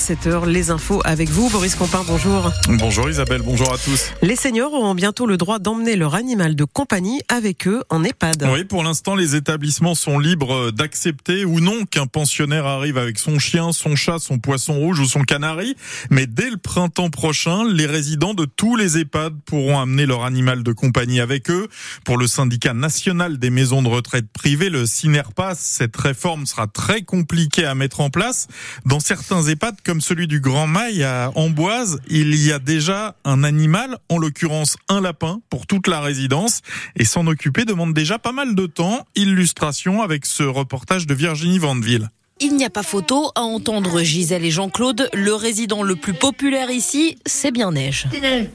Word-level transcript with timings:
7h. 0.00 0.46
Les 0.46 0.70
infos 0.70 1.02
avec 1.04 1.28
vous. 1.28 1.50
Boris 1.50 1.74
Compin, 1.74 2.02
bonjour. 2.06 2.50
Bonjour 2.68 3.10
Isabelle, 3.10 3.42
bonjour 3.42 3.70
à 3.70 3.76
tous. 3.76 4.12
Les 4.22 4.34
seniors 4.34 4.72
auront 4.72 4.94
bientôt 4.94 5.26
le 5.26 5.36
droit 5.36 5.58
d'emmener 5.58 5.94
leur 5.94 6.14
animal 6.14 6.56
de 6.56 6.64
compagnie 6.64 7.20
avec 7.28 7.68
eux 7.68 7.82
en 7.90 8.02
EHPAD. 8.02 8.48
Oui, 8.50 8.64
pour 8.64 8.82
l'instant, 8.82 9.14
les 9.14 9.36
établissements 9.36 9.94
sont 9.94 10.18
libres 10.18 10.70
d'accepter 10.70 11.44
ou 11.44 11.60
non 11.60 11.84
qu'un 11.84 12.06
pensionnaire 12.06 12.64
arrive 12.64 12.96
avec 12.96 13.18
son 13.18 13.38
chien, 13.38 13.72
son 13.72 13.94
chat, 13.94 14.18
son 14.18 14.38
poisson 14.38 14.72
rouge 14.72 15.00
ou 15.00 15.04
son 15.04 15.22
canari. 15.22 15.76
Mais 16.08 16.26
dès 16.26 16.48
le 16.48 16.56
printemps 16.56 17.10
prochain, 17.10 17.64
les 17.70 17.86
résidents 17.86 18.32
de 18.34 18.46
tous 18.46 18.76
les 18.76 18.96
EHPAD 18.98 19.34
pourront 19.44 19.78
amener 19.78 20.06
leur 20.06 20.24
animal 20.24 20.62
de 20.62 20.72
compagnie 20.72 21.20
avec 21.20 21.50
eux. 21.50 21.68
Pour 22.04 22.16
le 22.16 22.26
syndicat 22.26 22.72
national 22.72 23.38
des 23.38 23.50
maisons 23.50 23.82
de 23.82 23.88
retraite 23.88 24.26
privées, 24.32 24.70
le 24.70 24.86
CINERPAS, 24.86 25.56
cette 25.56 25.96
réforme 25.96 26.46
sera 26.46 26.66
très 26.68 27.02
compliquée 27.02 27.66
à 27.66 27.74
mettre 27.74 28.00
en 28.00 28.08
place. 28.08 28.48
Dans 28.86 29.00
certains 29.00 29.42
EHPAD, 29.42 29.76
comme 29.90 30.00
celui 30.00 30.28
du 30.28 30.38
Grand 30.38 30.68
Mail 30.68 31.02
à 31.02 31.32
Amboise, 31.34 31.98
il 32.08 32.36
y 32.36 32.52
a 32.52 32.60
déjà 32.60 33.16
un 33.24 33.42
animal, 33.42 33.98
en 34.08 34.18
l'occurrence 34.18 34.76
un 34.88 35.00
lapin, 35.00 35.40
pour 35.50 35.66
toute 35.66 35.88
la 35.88 36.00
résidence. 36.00 36.60
Et 36.94 37.04
s'en 37.04 37.26
occuper 37.26 37.64
demande 37.64 37.92
déjà 37.92 38.20
pas 38.20 38.30
mal 38.30 38.54
de 38.54 38.66
temps. 38.66 39.04
Illustration 39.16 40.00
avec 40.00 40.26
ce 40.26 40.44
reportage 40.44 41.08
de 41.08 41.14
Virginie 41.14 41.58
Vandeville. 41.58 42.08
Il 42.42 42.56
n'y 42.56 42.64
a 42.64 42.70
pas 42.70 42.82
photo 42.82 43.30
à 43.34 43.42
entendre 43.42 44.00
Gisèle 44.00 44.46
et 44.46 44.50
Jean-Claude. 44.50 45.10
Le 45.12 45.34
résident 45.34 45.82
le 45.82 45.94
plus 45.94 46.14
populaire 46.14 46.70
ici, 46.70 47.18
c'est 47.26 47.50
bien 47.50 47.72
Neige. 47.72 48.06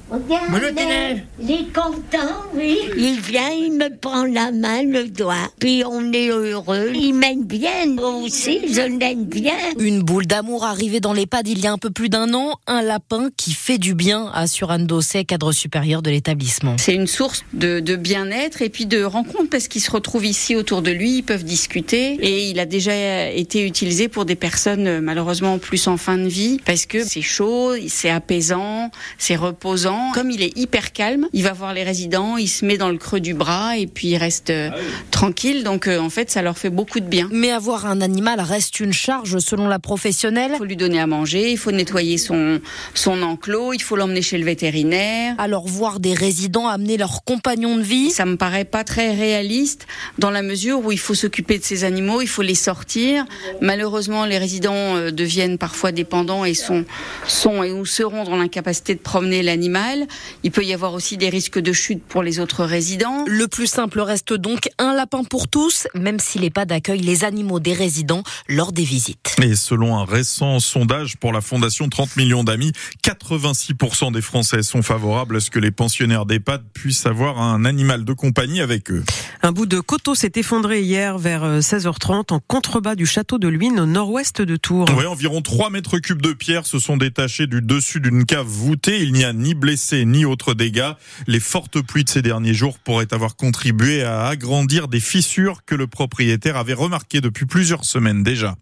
Regarde, 0.10 1.22
il 1.40 1.52
est 1.52 1.72
content, 1.72 2.34
oui. 2.56 2.80
Il 2.98 3.20
vient, 3.20 3.52
il 3.52 3.74
me 3.74 3.96
prend 3.96 4.24
la 4.26 4.52
main, 4.52 4.82
le 4.82 5.08
doigt. 5.08 5.52
Puis 5.60 5.84
on 5.86 6.12
est 6.14 6.30
heureux. 6.30 6.94
Il 6.96 7.14
m'aime 7.14 7.44
bien, 7.44 7.86
moi 7.86 8.16
aussi, 8.24 8.62
je 8.74 8.82
l'aime 8.82 9.26
bien. 9.26 9.54
Une 9.78 10.02
boule 10.02 10.26
d'amour 10.26 10.66
arrivée 10.66 11.00
dans 11.00 11.14
l'EHPAD 11.14 11.48
il 11.48 11.60
y 11.60 11.68
a 11.68 11.72
un 11.72 11.78
peu 11.78 11.92
plus 11.92 12.10
d'un 12.10 12.34
an. 12.34 12.56
Un 12.66 12.82
lapin 12.82 13.30
qui 13.38 13.52
fait 13.54 13.78
du 13.78 13.94
bien, 13.94 14.32
assure 14.34 14.72
Anne 14.72 14.88
Dosset, 14.88 15.26
cadre 15.26 15.52
supérieur 15.52 16.02
de 16.02 16.10
l'établissement. 16.10 16.76
C'est 16.80 16.96
une 16.96 17.06
source 17.06 17.46
de, 17.54 17.82
de 17.82 17.96
bien-être 17.96 18.64
et 18.64 18.70
puis 18.70 18.88
de 18.88 19.04
rencontre 19.04 19.52
parce 19.52 19.68
qu'ils 19.68 19.82
se 19.82 19.92
retrouvent 19.92 20.26
ici 20.26 20.56
autour 20.56 20.82
de 20.82 20.90
lui, 20.90 21.18
ils 21.18 21.24
peuvent 21.24 21.44
discuter. 21.44 22.18
Et 22.20 22.50
il 22.50 22.60
a 22.60 22.66
déjà 22.66 23.30
été 23.30 23.64
utilisé 23.76 24.08
pour 24.08 24.24
des 24.24 24.36
personnes 24.38 24.88
euh, 24.88 25.02
malheureusement 25.02 25.58
plus 25.58 25.90
en 25.90 25.98
fin 25.98 26.18
de 26.18 26.30
vie 26.30 26.62
parce 26.66 26.86
que 26.86 27.04
c'est 27.04 27.22
chaud, 27.22 27.74
c'est 27.90 28.10
apaisant, 28.10 28.90
c'est 29.18 29.36
reposant. 29.36 30.14
Comme 30.14 30.32
il 30.32 30.42
est 30.42 30.58
hyper 30.58 30.94
calme, 30.94 31.28
il 31.34 31.44
va 31.44 31.52
voir 31.52 31.74
les 31.74 31.84
résidents, 31.84 32.38
il 32.38 32.48
se 32.48 32.64
met 32.64 32.78
dans 32.78 32.88
le 32.90 32.98
creux 32.98 33.20
du 33.20 33.34
bras 33.34 33.78
et 33.78 33.86
puis 33.86 34.08
il 34.08 34.18
reste 34.18 34.50
euh, 34.50 34.70
tranquille. 35.12 35.66
Donc 35.66 35.90
euh, 35.90 36.00
en 36.00 36.10
fait, 36.10 36.32
ça 36.32 36.42
leur 36.42 36.58
fait 36.58 36.70
beaucoup 36.70 37.02
de 37.02 37.06
bien. 37.06 37.28
Mais 37.34 37.52
avoir 37.52 37.86
un 37.86 38.00
animal 38.00 38.40
reste 38.40 38.80
une 38.80 38.94
charge 38.94 39.40
selon 39.40 39.68
la 39.68 39.80
professionnelle. 39.80 40.52
Il 40.54 40.58
faut 40.58 40.64
lui 40.64 40.78
donner 40.78 41.02
à 41.02 41.08
manger, 41.08 41.52
il 41.52 41.58
faut 41.58 41.74
nettoyer 41.74 42.18
son, 42.18 42.62
son 42.94 43.22
enclos, 43.24 43.74
il 43.74 43.82
faut 43.82 43.98
l'emmener 43.98 44.22
chez 44.22 44.38
le 44.38 44.46
vétérinaire. 44.46 45.36
Alors 45.38 45.68
voir 45.68 46.00
des 46.00 46.14
résidents 46.14 46.70
amener 46.70 46.96
leurs 46.96 47.26
compagnons 47.26 47.76
de 47.76 47.84
vie, 47.84 48.12
Ça 48.12 48.26
me 48.26 48.38
paraît 48.38 48.64
pas 48.64 48.86
très 48.86 49.14
réaliste 49.14 49.86
dans 50.18 50.32
la 50.32 50.44
mesure 50.44 50.80
où 50.86 50.94
il 50.94 51.00
faut 51.00 51.14
s'occuper 51.14 51.58
de 51.58 51.64
ces 51.66 51.84
animaux, 51.84 52.22
il 52.22 52.28
faut 52.30 52.42
les 52.42 52.56
sortir. 52.56 53.26
Malheureusement, 53.66 54.26
les 54.26 54.38
résidents 54.38 54.96
euh, 54.96 55.10
deviennent 55.10 55.58
parfois 55.58 55.92
dépendants 55.92 56.46
et 56.46 56.54
sont, 56.54 56.86
sont 57.26 57.64
et 57.64 57.72
ou 57.72 57.84
seront 57.84 58.24
dans 58.24 58.36
l'incapacité 58.36 58.94
de 58.94 59.00
promener 59.00 59.42
l'animal. 59.42 60.06
Il 60.44 60.52
peut 60.52 60.64
y 60.64 60.72
avoir 60.72 60.94
aussi 60.94 61.18
des 61.18 61.30
risques 61.30 61.58
de 61.58 61.74
chute 61.74 62.04
pour 62.04 62.22
les 62.22 62.40
autres 62.40 62.64
résidents. 62.64 63.26
le 63.26 63.48
plus 63.48 63.66
simple 63.66 64.02
reste 64.02 64.34
donc 64.34 64.70
un 64.78 64.94
lapin 64.94 65.24
pour 65.24 65.48
tous, 65.48 65.88
même 65.96 66.20
si 66.20 66.38
l'EHPAD 66.38 66.74
accueille 66.74 67.02
les 67.02 67.24
animaux 67.24 67.60
des 67.60 67.74
résidents 67.74 68.22
lors 68.48 68.72
des 68.72 68.84
visites. 68.84 69.36
Et 69.42 69.56
selon 69.56 69.98
un 69.98 70.06
récent 70.06 70.60
sondage 70.60 71.18
pour 71.18 71.34
la 71.34 71.42
Fondation 71.42 71.90
30 71.90 72.18
millions 72.18 72.44
d'amis, 72.44 72.72
86% 73.04 74.14
des 74.14 74.22
Français 74.22 74.62
sont 74.62 74.84
favorables 74.84 75.38
à 75.38 75.40
ce 75.40 75.50
que 75.50 75.60
les 75.60 75.72
pensionnaires 75.72 76.28
d'EHPAD 76.28 76.66
puissent 76.72 77.08
avoir 77.08 77.42
un 77.42 77.66
animal 77.66 78.06
de 78.06 78.14
compagnie 78.14 78.62
avec 78.62 78.92
eux. 78.92 79.04
Un 79.42 79.52
bout 79.52 79.66
de 79.66 79.80
coteau 79.80 80.14
s'est 80.14 80.34
effondré 80.36 80.82
hier 80.82 81.18
vers 81.18 81.44
euh, 81.44 81.60
16h30 81.62 82.32
en 82.32 82.40
contrebas 82.40 82.94
du 82.94 83.08
château 83.08 83.40
de 83.40 83.55
Au 83.56 83.86
nord-ouest 83.86 84.42
de 84.42 84.58
Tours. 84.58 84.86
Ouais, 84.98 85.06
environ 85.06 85.42
3 85.42 85.70
mètres 85.70 85.98
cubes 86.00 86.22
de 86.22 86.34
pierre 86.34 86.66
se 86.66 86.78
sont 86.78 86.98
détachés 86.98 87.48
du 87.48 87.62
dessus 87.62 88.02
d'une 88.02 88.26
cave 88.26 88.46
voûtée. 88.46 89.02
Il 89.02 89.14
n'y 89.14 89.24
a 89.24 89.32
ni 89.32 89.54
blessés 89.54 90.04
ni 90.04 90.26
autres 90.26 90.54
dégâts. 90.54 90.92
Les 91.26 91.40
fortes 91.40 91.82
pluies 91.82 92.04
de 92.04 92.10
ces 92.10 92.22
derniers 92.22 92.54
jours 92.54 92.80
pourraient 92.80 93.14
avoir 93.14 93.38
contribué 93.38 94.04
à 94.04 94.26
agrandir 94.28 94.90
des 94.90 95.00
fissures 95.00 95.64
que 95.66 95.74
le 95.74 95.88
propriétaire 95.88 96.58
avait 96.58 96.74
remarquées 96.74 97.22
depuis 97.22 97.46
plusieurs 97.46 97.86
semaines 97.86 98.24
déjà. 98.24 98.56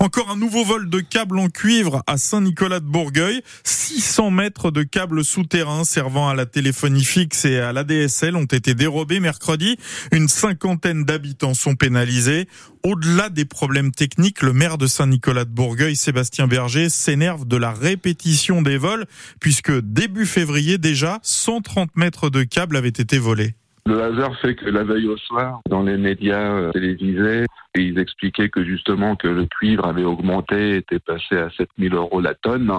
Encore 0.00 0.30
un 0.30 0.36
nouveau 0.36 0.64
vol 0.64 0.90
de 0.90 0.98
câbles 0.98 1.38
en 1.38 1.48
cuivre 1.48 2.02
à 2.08 2.16
Saint-Nicolas 2.16 2.80
de 2.80 2.86
Bourgueil. 2.86 3.42
600 3.62 4.32
mètres 4.32 4.72
de 4.72 4.82
câbles 4.82 5.24
souterrains 5.24 5.84
servant 5.84 6.28
à 6.28 6.34
la 6.34 6.46
téléphonie 6.46 7.04
fixe 7.04 7.44
et 7.44 7.58
à 7.58 7.72
l'ADSL 7.72 8.34
ont 8.34 8.44
été 8.44 8.74
dérobés 8.74 9.20
mercredi. 9.20 9.76
Une 10.10 10.28
cinquantaine 10.28 11.04
d'habitants 11.04 11.54
sont 11.54 11.76
pénalisés. 11.76 12.48
Au-delà 12.82 13.28
des 13.28 13.44
problèmes 13.44 13.92
techniques, 13.92 14.40
le 14.40 14.54
maire 14.54 14.78
de 14.78 14.86
Saint-Nicolas 14.86 15.44
de 15.44 15.50
Bourgueil, 15.50 15.96
Sébastien 15.96 16.46
Berger, 16.46 16.88
s'énerve 16.88 17.46
de 17.46 17.58
la 17.58 17.72
répétition 17.72 18.62
des 18.62 18.78
vols, 18.78 19.04
puisque 19.38 19.70
début 19.80 20.24
février 20.24 20.78
déjà, 20.78 21.18
130 21.22 21.94
mètres 21.96 22.30
de 22.30 22.42
câbles 22.42 22.76
avaient 22.76 22.88
été 22.88 23.18
volés. 23.18 23.54
Le 23.86 24.02
hasard 24.02 24.36
fait 24.40 24.54
que 24.54 24.68
la 24.68 24.84
veille 24.84 25.08
au 25.08 25.16
soir, 25.16 25.60
dans 25.68 25.82
les 25.82 25.96
médias 25.96 26.52
euh, 26.52 26.70
télévisés, 26.72 27.46
ils 27.74 27.98
expliquaient 27.98 28.48
que 28.48 28.64
justement 28.64 29.16
que 29.16 29.28
le 29.28 29.46
cuivre 29.46 29.86
avait 29.86 30.04
augmenté, 30.04 30.76
était 30.76 30.98
passé 30.98 31.36
à 31.36 31.50
7000 31.50 31.94
euros 31.94 32.20
la 32.20 32.34
tonne. 32.34 32.72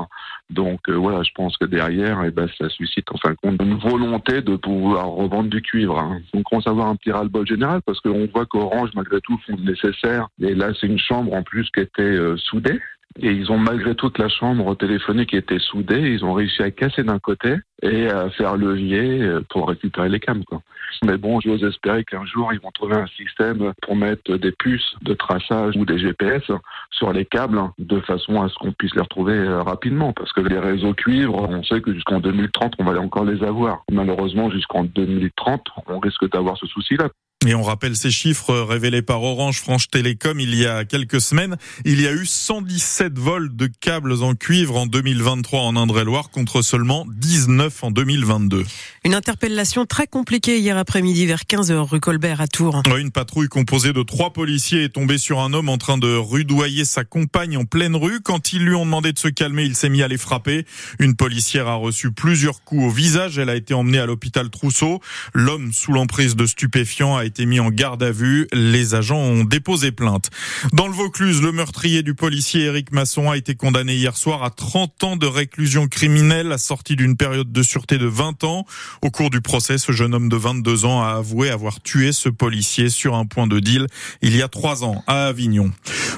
Donc 0.50 0.82
euh, 0.90 0.94
voilà, 0.94 1.24
je 1.24 1.32
pense 1.34 1.58
que 1.58 1.66
derrière, 1.66 2.24
eh 2.24 2.32
ben, 2.32 2.48
ça 2.58 2.70
suscite 2.70 3.12
en 3.12 3.18
fin 3.18 3.32
de 3.32 3.38
compte 3.42 3.62
une 3.62 3.78
volonté 3.78 4.42
de 4.42 4.56
pouvoir 4.56 5.08
revendre 5.08 5.50
du 5.50 5.62
cuivre. 5.62 5.98
hein. 5.98 6.20
On 6.34 6.44
commence 6.44 6.68
à 6.68 6.72
avoir 6.72 6.88
un 6.88 6.96
petit 6.96 7.12
ras-le-bol 7.12 7.48
général 7.48 7.82
parce 7.86 8.00
qu'on 8.02 8.28
voit 8.28 8.46
qu'Orange, 8.46 8.92
malgré 8.96 9.22
tout, 9.22 9.40
font 9.46 9.56
le 9.58 9.64
nécessaire. 9.64 10.28
Et 10.42 10.54
là, 10.54 10.72
c'est 10.80 10.88
une 10.88 11.00
chambre 11.00 11.34
en 11.34 11.44
plus 11.44 11.70
qui 11.72 11.80
était 11.80 12.02
euh, 12.02 12.38
soudée. 12.38 12.80
Et 13.20 13.32
ils 13.32 13.52
ont 13.52 13.58
malgré 13.58 13.96
toute 13.96 14.18
la 14.18 14.30
chambre 14.30 14.76
téléphonique 14.76 15.34
était 15.34 15.60
soudée, 15.60 16.00
ils 16.00 16.24
ont 16.24 16.34
réussi 16.34 16.62
à 16.64 16.72
casser 16.72 17.04
d'un 17.04 17.20
côté 17.20 17.56
et 17.82 18.08
à 18.08 18.30
faire 18.30 18.56
levier 18.56 19.22
euh, 19.22 19.42
pour 19.50 19.68
récupérer 19.68 20.08
les 20.08 20.20
câbles. 20.20 20.46
Quoi. 20.46 20.62
Mais 21.04 21.18
bon, 21.18 21.40
j'ose 21.40 21.64
espérer 21.64 22.04
qu'un 22.04 22.26
jour 22.26 22.54
ils 22.54 22.60
vont 22.60 22.72
trouver 22.72 22.96
un 22.96 23.08
système 23.08 23.74
pour 23.82 23.96
mettre 23.96 24.36
des 24.36 24.52
puces 24.52 24.96
de 25.02 25.14
traçage 25.14 25.76
ou 25.76 25.86
des 25.86 25.98
GPS 25.98 26.44
sur 26.92 27.12
les 27.12 27.26
câbles 27.26 27.62
de 27.80 28.00
façon 28.02 28.42
à 28.42 28.50
ce 28.50 28.56
qu'on 28.56 28.72
puisse 28.72 28.94
les 28.96 29.02
retrouver 29.02 29.34
euh, 29.34 29.62
rapidement. 29.62 30.14
Parce 30.14 30.32
que 30.32 30.42
les 30.42 30.60
réseaux 30.60 30.94
cuivre, 30.94 31.48
on 31.50 31.64
sait 31.64 31.82
que 31.82 31.94
jusqu'en 31.94 32.20
2030, 32.20 32.76
on 32.80 32.84
va 32.84 33.00
encore 33.00 33.26
les 33.26 33.44
avoir. 33.44 33.84
Malheureusement, 33.92 34.50
jusqu'en 34.50 34.84
2030, 34.84 35.68
on 35.88 36.00
risque 36.00 36.30
d'avoir 36.30 36.58
ce 36.58 36.68
souci-là. 36.68 37.10
Et 37.48 37.56
on 37.56 37.64
rappelle 37.64 37.96
ces 37.96 38.12
chiffres 38.12 38.54
révélés 38.54 39.02
par 39.02 39.24
Orange 39.24 39.62
France 39.62 39.88
Télécom 39.90 40.40
il 40.40 40.54
y 40.54 40.68
a 40.68 40.86
quelques 40.86 41.20
semaines. 41.20 41.58
Il 41.86 42.00
y 42.00 42.06
a 42.06 42.12
eu 42.12 42.28
117 42.28 43.18
vols 43.18 43.56
de 43.56 43.66
câbles 43.66 44.22
en 44.22 44.36
cuivre 44.36 44.78
en 44.78 44.86
2023 44.86 45.62
en 45.62 45.76
Indre-et-Loire 45.76 46.30
contre 46.30 46.62
seulement 46.62 47.04
19 47.10 47.84
en 47.84 47.90
2022. 47.90 48.64
Une 49.06 49.16
interpellation 49.16 49.88
très 49.88 50.06
compliquée 50.06 50.60
hier 50.60 50.78
après-midi 50.78 51.26
vers 51.26 51.42
15h 51.42 51.80
rue 51.80 52.00
Colbert 52.00 52.42
à 52.42 52.48
Tours. 52.48 52.84
Une 52.96 53.10
patrouille 53.10 53.48
composée 53.48 53.92
de 53.92 54.04
trois 54.04 54.34
policiers 54.34 54.84
est 54.84 54.90
tombée 54.90 55.18
sur 55.18 55.40
un 55.40 55.52
homme 55.54 55.70
en 55.70 55.80
train 55.80 55.98
de 55.98 56.16
rudoyer 56.16 56.86
sa 56.86 57.06
compagne 57.06 57.58
en 57.58 57.66
pleine 57.66 57.96
rue. 57.96 58.22
Quand 58.22 58.54
ils 58.54 58.64
lui 58.64 58.76
ont 58.76 58.86
demandé 58.86 59.14
de 59.14 59.20
se 59.20 59.30
calmer, 59.30 59.64
il 59.64 59.76
s'est 59.76 59.90
mis 59.90 60.04
à 60.04 60.08
les 60.08 60.20
frapper. 60.20 60.68
Une 61.00 61.16
policière 61.16 61.68
a 61.68 61.74
reçu 61.74 62.12
plusieurs 62.12 62.64
coups 62.64 62.84
au 62.84 62.90
visage. 62.92 63.40
Elle 63.40 63.50
a 63.50 63.56
été 63.56 63.74
emmenée 63.74 63.98
à 63.98 64.06
l'hôpital 64.06 64.52
Trousseau. 64.52 65.02
L'homme 65.34 65.74
sous 65.74 65.92
l'emprise 65.92 66.36
de 66.36 66.46
stupéfiants 66.46 67.18
a 67.18 67.26
été 67.26 67.31
mis 67.40 67.60
en 67.60 67.70
garde 67.70 68.04
à 68.04 68.12
vue. 68.12 68.48
Les 68.54 68.96
agents 68.96 69.18
ont 69.18 69.44
déposé 69.44 69.92
plainte. 69.92 70.30
Dans 70.74 70.88
le 70.88 70.94
Vaucluse, 70.94 71.42
le 71.42 71.52
meurtrier 71.52 72.04
du 72.04 72.14
policier 72.14 72.66
Éric 72.66 72.92
Masson 72.92 73.32
a 73.32 73.38
été 73.38 73.56
condamné 73.56 73.96
hier 73.96 74.16
soir 74.18 74.44
à 74.44 74.50
30 74.50 75.04
ans 75.04 75.16
de 75.16 75.26
réclusion 75.26 75.88
criminelle 75.88 76.52
assorti 76.52 76.96
d'une 76.96 77.18
période 77.18 77.52
de 77.52 77.64
sûreté 77.64 77.98
de 77.98 78.06
20 78.06 78.44
ans. 78.44 78.66
Au 79.02 79.10
cours 79.10 79.30
du 79.30 79.42
procès, 79.42 79.78
ce 79.78 79.92
jeune 79.92 80.14
homme 80.14 80.30
de 80.30 80.36
22 80.36 80.86
ans 80.86 81.02
a 81.02 81.14
avoué 81.14 81.50
avoir 81.50 81.82
tué 81.82 82.12
ce 82.12 82.30
policier 82.30 82.90
sur 82.90 83.16
un 83.16 83.26
point 83.26 83.48
de 83.48 83.60
deal 83.60 83.88
il 84.22 84.36
y 84.36 84.42
a 84.42 84.48
trois 84.48 84.84
ans 84.84 85.04
à 85.08 85.28
Avignon. 85.28 85.72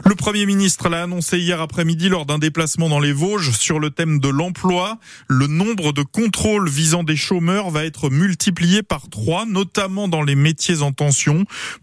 Le 0.05 0.15
Premier 0.15 0.45
ministre 0.45 0.89
l'a 0.89 1.03
annoncé 1.03 1.37
hier 1.37 1.61
après-midi 1.61 2.09
lors 2.09 2.25
d'un 2.25 2.39
déplacement 2.39 2.89
dans 2.89 2.99
les 2.99 3.13
Vosges 3.13 3.51
sur 3.51 3.79
le 3.79 3.89
thème 3.89 4.19
de 4.19 4.29
l'emploi. 4.29 4.97
Le 5.27 5.47
nombre 5.47 5.93
de 5.93 6.01
contrôles 6.01 6.69
visant 6.69 7.03
des 7.03 7.15
chômeurs 7.15 7.69
va 7.69 7.85
être 7.85 8.09
multiplié 8.09 8.83
par 8.83 9.09
trois, 9.09 9.45
notamment 9.45 10.07
dans 10.07 10.23
les 10.23 10.35
métiers 10.35 10.81
en 10.81 10.91
tension. 10.91 11.02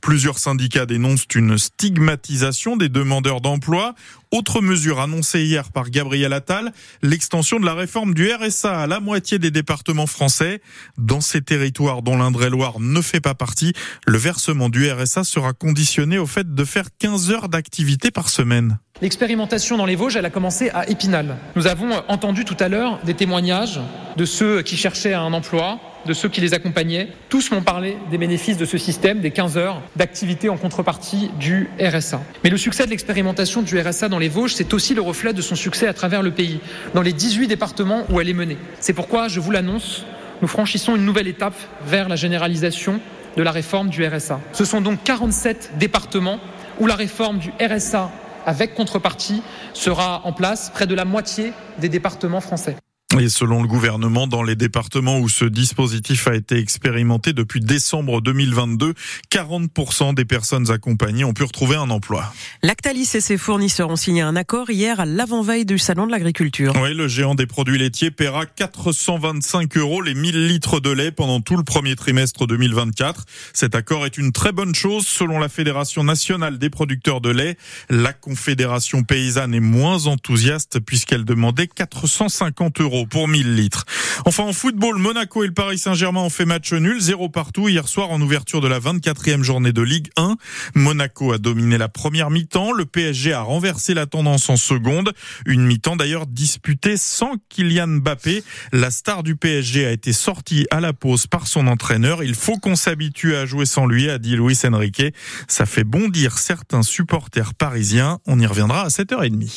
Plusieurs 0.00 0.38
syndicats 0.38 0.86
dénoncent 0.86 1.26
une 1.34 1.58
stigmatisation 1.58 2.76
des 2.76 2.88
demandeurs 2.88 3.40
d'emploi. 3.40 3.94
Autre 4.32 4.60
mesure 4.60 5.00
annoncée 5.00 5.42
hier 5.42 5.70
par 5.72 5.90
Gabriel 5.90 6.32
Attal, 6.32 6.72
l'extension 7.02 7.58
de 7.58 7.66
la 7.66 7.74
réforme 7.74 8.14
du 8.14 8.30
RSA 8.32 8.80
à 8.80 8.86
la 8.86 9.00
moitié 9.00 9.38
des 9.38 9.50
départements 9.50 10.06
français. 10.06 10.62
Dans 10.98 11.20
ces 11.20 11.42
territoires 11.42 12.02
dont 12.02 12.16
l'Indre-et-Loire 12.16 12.78
ne 12.78 13.00
fait 13.00 13.20
pas 13.20 13.34
partie, 13.34 13.72
le 14.06 14.18
versement 14.18 14.68
du 14.68 14.90
RSA 14.90 15.24
sera 15.24 15.52
conditionné 15.52 16.18
au 16.18 16.26
fait 16.26 16.54
de 16.54 16.64
faire 16.64 16.86
15 16.98 17.30
heures 17.30 17.48
d'activité 17.48 18.10
par 18.10 18.28
semaine. 18.28 18.78
L'expérimentation 19.02 19.76
dans 19.76 19.86
les 19.86 19.96
Vosges, 19.96 20.16
elle 20.16 20.26
a 20.26 20.30
commencé 20.30 20.70
à 20.70 20.88
Épinal. 20.88 21.36
Nous 21.56 21.66
avons 21.66 21.90
entendu 22.08 22.44
tout 22.44 22.56
à 22.60 22.68
l'heure 22.68 23.00
des 23.04 23.14
témoignages 23.14 23.80
de 24.16 24.24
ceux 24.24 24.62
qui 24.62 24.76
cherchaient 24.76 25.14
un 25.14 25.32
emploi, 25.32 25.80
de 26.06 26.12
ceux 26.12 26.28
qui 26.28 26.40
les 26.40 26.54
accompagnaient. 26.54 27.08
Tous 27.28 27.50
m'ont 27.50 27.62
parlé 27.62 27.96
des 28.10 28.18
bénéfices 28.18 28.56
de 28.56 28.64
ce 28.64 28.78
système, 28.78 29.20
des 29.20 29.30
15 29.30 29.56
heures 29.56 29.82
d'activité 29.96 30.48
en 30.48 30.56
contrepartie 30.56 31.30
du 31.38 31.68
RSA. 31.80 32.20
Mais 32.44 32.50
le 32.50 32.56
succès 32.56 32.84
de 32.84 32.90
l'expérimentation 32.90 33.62
du 33.62 33.78
RSA 33.78 34.08
dans 34.08 34.18
les 34.18 34.28
Vosges, 34.28 34.54
c'est 34.54 34.74
aussi 34.74 34.94
le 34.94 35.02
reflet 35.02 35.32
de 35.32 35.42
son 35.42 35.54
succès 35.54 35.86
à 35.86 35.94
travers 35.94 36.22
le 36.22 36.30
pays, 36.30 36.60
dans 36.94 37.02
les 37.02 37.12
18 37.12 37.46
départements 37.46 38.04
où 38.10 38.20
elle 38.20 38.28
est 38.28 38.34
menée. 38.34 38.58
C'est 38.80 38.92
pourquoi, 38.92 39.28
je 39.28 39.40
vous 39.40 39.50
l'annonce, 39.50 40.04
nous 40.42 40.48
franchissons 40.48 40.96
une 40.96 41.04
nouvelle 41.04 41.28
étape 41.28 41.54
vers 41.86 42.08
la 42.08 42.16
généralisation 42.16 43.00
de 43.36 43.42
la 43.42 43.52
réforme 43.52 43.90
du 43.90 44.06
RSA. 44.06 44.40
Ce 44.52 44.64
sont 44.64 44.80
donc 44.80 45.02
47 45.04 45.72
départements 45.78 46.40
où 46.80 46.86
la 46.86 46.94
réforme 46.94 47.38
du 47.38 47.50
RSA 47.60 48.10
avec 48.46 48.74
contrepartie 48.74 49.42
sera 49.74 50.22
en 50.24 50.32
place 50.32 50.70
près 50.70 50.86
de 50.86 50.94
la 50.94 51.04
moitié 51.04 51.52
des 51.78 51.88
départements 51.88 52.40
français. 52.40 52.76
Et 53.18 53.28
selon 53.28 53.60
le 53.60 53.66
gouvernement, 53.66 54.28
dans 54.28 54.44
les 54.44 54.54
départements 54.54 55.18
où 55.18 55.28
ce 55.28 55.44
dispositif 55.44 56.28
a 56.28 56.36
été 56.36 56.58
expérimenté 56.58 57.32
depuis 57.32 57.60
décembre 57.60 58.20
2022, 58.20 58.94
40% 59.32 60.14
des 60.14 60.24
personnes 60.24 60.70
accompagnées 60.70 61.24
ont 61.24 61.32
pu 61.32 61.42
retrouver 61.42 61.74
un 61.74 61.90
emploi. 61.90 62.32
Lactalis 62.62 63.10
et 63.14 63.20
ses 63.20 63.36
fournisseurs 63.36 63.90
ont 63.90 63.96
signé 63.96 64.22
un 64.22 64.36
accord 64.36 64.70
hier 64.70 65.00
à 65.00 65.06
l'avant-veille 65.06 65.64
du 65.64 65.76
Salon 65.76 66.06
de 66.06 66.12
l'agriculture. 66.12 66.72
Oui, 66.80 66.94
le 66.94 67.08
géant 67.08 67.34
des 67.34 67.46
produits 67.46 67.78
laitiers 67.78 68.12
paiera 68.12 68.46
425 68.46 69.76
euros 69.76 70.02
les 70.02 70.14
1000 70.14 70.46
litres 70.46 70.78
de 70.78 70.90
lait 70.90 71.10
pendant 71.10 71.40
tout 71.40 71.56
le 71.56 71.64
premier 71.64 71.96
trimestre 71.96 72.46
2024. 72.46 73.24
Cet 73.52 73.74
accord 73.74 74.06
est 74.06 74.18
une 74.18 74.30
très 74.30 74.52
bonne 74.52 74.74
chose 74.74 75.04
selon 75.04 75.40
la 75.40 75.48
Fédération 75.48 76.04
nationale 76.04 76.58
des 76.58 76.70
producteurs 76.70 77.20
de 77.20 77.30
lait. 77.30 77.56
La 77.88 78.12
Confédération 78.12 79.02
paysanne 79.02 79.52
est 79.52 79.58
moins 79.58 80.06
enthousiaste 80.06 80.78
puisqu'elle 80.78 81.24
demandait 81.24 81.66
450 81.66 82.80
pour 83.06 83.28
1000 83.28 83.54
litres. 83.54 83.84
Enfin, 84.24 84.44
en 84.44 84.52
football, 84.52 84.98
Monaco 84.98 85.44
et 85.44 85.46
le 85.46 85.54
Paris 85.54 85.78
Saint-Germain 85.78 86.20
ont 86.20 86.30
fait 86.30 86.44
match 86.44 86.72
nul, 86.72 87.00
zéro 87.00 87.28
partout 87.28 87.68
hier 87.68 87.88
soir 87.88 88.10
en 88.10 88.20
ouverture 88.20 88.60
de 88.60 88.68
la 88.68 88.80
24e 88.80 89.42
journée 89.42 89.72
de 89.72 89.82
Ligue 89.82 90.10
1. 90.16 90.36
Monaco 90.74 91.32
a 91.32 91.38
dominé 91.38 91.78
la 91.78 91.88
première 91.88 92.30
mi-temps, 92.30 92.72
le 92.72 92.86
PSG 92.86 93.32
a 93.32 93.42
renversé 93.42 93.94
la 93.94 94.06
tendance 94.06 94.48
en 94.50 94.56
seconde. 94.56 95.12
Une 95.46 95.62
mi-temps 95.62 95.96
d'ailleurs 95.96 96.26
disputée 96.26 96.96
sans 96.96 97.34
Kylian 97.48 97.88
Mbappé. 97.88 98.42
La 98.72 98.90
star 98.90 99.22
du 99.22 99.36
PSG 99.36 99.86
a 99.86 99.92
été 99.92 100.12
sortie 100.12 100.66
à 100.70 100.80
la 100.80 100.92
pause 100.92 101.26
par 101.26 101.46
son 101.46 101.66
entraîneur. 101.66 102.22
Il 102.22 102.34
faut 102.34 102.56
qu'on 102.56 102.76
s'habitue 102.76 103.34
à 103.34 103.46
jouer 103.46 103.66
sans 103.66 103.86
lui, 103.86 104.10
a 104.10 104.18
dit 104.18 104.36
Luis 104.36 104.58
Enrique. 104.64 105.02
Ça 105.48 105.66
fait 105.66 105.84
bondir 105.84 106.38
certains 106.38 106.82
supporters 106.82 107.54
parisiens. 107.54 108.18
On 108.26 108.38
y 108.38 108.46
reviendra 108.46 108.82
à 108.82 108.88
7h30. 108.88 109.50